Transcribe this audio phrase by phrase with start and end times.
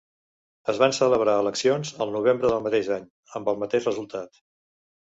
[0.71, 3.09] Es van celebrar eleccions al novembre del mateix any,
[3.41, 4.43] amb el mateix resultat.